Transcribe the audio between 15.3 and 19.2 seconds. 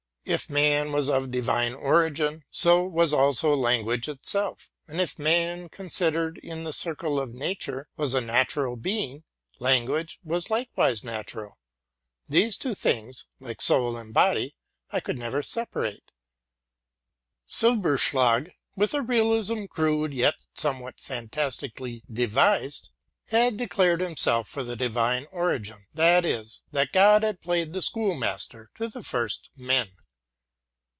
separate. Sissmilch, with a